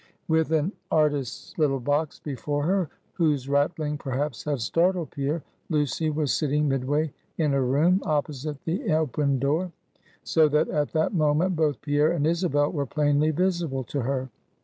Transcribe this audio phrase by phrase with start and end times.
[0.27, 6.33] With an artist's little box before her whose rattling, perhaps, had startled Pierre Lucy was
[6.33, 9.71] sitting midway in her room, opposite the opened door;
[10.23, 14.29] so that at that moment, both Pierre and Isabel were plainly visible to her.